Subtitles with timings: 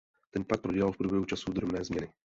[0.31, 2.13] Ten pak prodělal v průběhu času drobné změny.